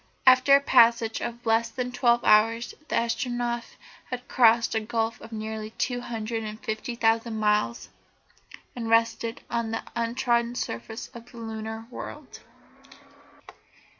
After 0.25 0.55
a 0.55 0.59
passage 0.61 1.21
of 1.21 1.45
less 1.45 1.69
than 1.69 1.91
twelve 1.91 2.23
hours 2.23 2.73
the 2.87 2.95
Astronef 2.95 3.75
had 4.09 4.27
crossed 4.27 4.73
a 4.73 4.79
gulf 4.79 5.21
of 5.21 5.31
nearly 5.31 5.69
two 5.77 6.01
hundred 6.01 6.43
and 6.43 6.59
fifty 6.61 6.95
thousand 6.95 7.37
miles, 7.37 7.89
and 8.75 8.89
rested 8.89 9.41
on 9.51 9.69
the 9.69 9.83
untrodden 9.95 10.55
surface 10.55 11.09
of 11.09 11.31
the 11.31 11.37
lunar 11.37 11.85
world. 11.91 12.39